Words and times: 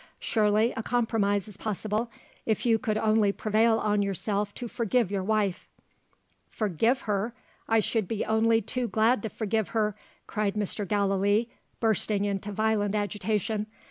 Surely, 0.17 0.73
a 0.75 0.81
compromise 0.81 1.47
is 1.47 1.57
possible, 1.57 2.09
if 2.43 2.65
you 2.65 2.79
could 2.79 2.97
only 2.97 3.31
prevail 3.31 3.77
on 3.77 4.01
yourself 4.01 4.51
to 4.55 4.67
forgive 4.67 5.11
your 5.11 5.21
wife." 5.21 5.69
"Forgive 6.49 7.01
her? 7.01 7.35
I 7.69 7.81
should 7.81 8.07
be 8.07 8.25
only 8.25 8.63
too 8.63 8.87
glad 8.87 9.21
to 9.21 9.29
forgive 9.29 9.67
her!" 9.77 9.95
cried 10.25 10.55
Mr. 10.55 10.87
Gallilee, 10.87 11.51
bursting 11.79 12.25
into 12.25 12.51
violent 12.51 12.95
agitation. 12.95 13.67